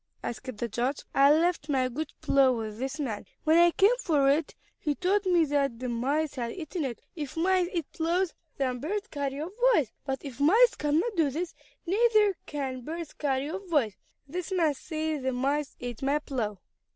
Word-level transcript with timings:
asked 0.23 0.57
the 0.57 0.67
judge. 0.67 1.03
"I 1.13 1.31
left 1.31 1.69
my 1.69 1.87
good 1.87 2.11
plow 2.21 2.53
with 2.53 2.79
this 2.79 2.99
man. 2.99 3.27
When 3.43 3.59
I 3.59 3.69
came 3.69 3.95
for 3.99 4.31
it 4.31 4.55
he 4.79 4.95
told 4.95 5.27
me 5.27 5.45
that 5.45 5.77
the 5.77 5.89
mice 5.89 6.33
had 6.33 6.53
eaten 6.53 6.85
it. 6.85 7.01
If 7.15 7.37
mice 7.37 7.67
eat 7.71 7.85
plows, 7.91 8.33
then 8.57 8.79
birds 8.79 9.05
carry 9.11 9.39
off 9.39 9.51
boys; 9.75 9.91
but 10.03 10.25
if 10.25 10.39
mice 10.39 10.73
cannot 10.73 11.15
do 11.15 11.29
this, 11.29 11.53
neither 11.85 12.35
can 12.47 12.81
birds 12.81 13.13
carry 13.13 13.51
off 13.51 13.69
boys. 13.69 13.93
This 14.27 14.51
man 14.51 14.73
says 14.73 15.21
the 15.21 15.33
mice 15.33 15.75
ate 15.79 16.01
my 16.01 16.17
plow." 16.17 16.57